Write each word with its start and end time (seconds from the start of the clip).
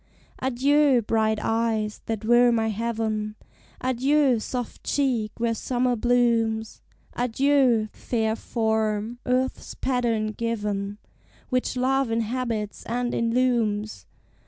Adieu, 0.39 0.99
bright 1.03 1.37
eyes, 1.39 2.01
that 2.07 2.25
were 2.25 2.51
my 2.51 2.69
heaven! 2.69 3.35
Adieu, 3.81 4.39
soft 4.39 4.83
cheek, 4.83 5.31
where 5.39 5.53
summer 5.53 5.95
blooms! 5.95 6.81
Adieu, 7.13 7.87
fair 7.93 8.35
form, 8.35 9.19
earth's 9.27 9.75
pattern 9.75 10.29
given, 10.31 10.97
Which 11.49 11.77
Love 11.77 12.09
inhabits 12.09 12.83
and 12.87 13.13
illumes! 13.13 14.07